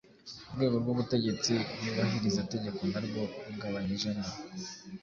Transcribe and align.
Urwego 0.49 0.75
rw’Ubutegetsi 0.83 1.53
Nyubahirizategeko 1.81 2.79
na 2.91 2.99
rwo 3.05 3.21
rugabanyijemo 3.45 4.27